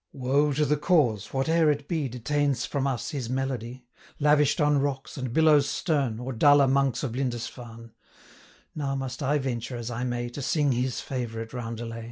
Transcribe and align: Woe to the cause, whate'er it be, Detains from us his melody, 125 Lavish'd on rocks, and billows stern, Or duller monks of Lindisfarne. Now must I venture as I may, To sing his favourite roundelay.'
Woe 0.13 0.51
to 0.53 0.65
the 0.65 0.77
cause, 0.77 1.27
whate'er 1.27 1.69
it 1.69 1.87
be, 1.87 2.09
Detains 2.09 2.65
from 2.65 2.87
us 2.87 3.11
his 3.11 3.29
melody, 3.29 3.85
125 4.17 4.19
Lavish'd 4.19 4.59
on 4.59 4.79
rocks, 4.81 5.15
and 5.15 5.31
billows 5.31 5.69
stern, 5.69 6.17
Or 6.17 6.33
duller 6.33 6.67
monks 6.67 7.03
of 7.03 7.15
Lindisfarne. 7.15 7.91
Now 8.73 8.95
must 8.95 9.21
I 9.21 9.37
venture 9.37 9.77
as 9.77 9.91
I 9.91 10.03
may, 10.03 10.29
To 10.29 10.41
sing 10.41 10.71
his 10.71 11.01
favourite 11.01 11.53
roundelay.' 11.53 11.99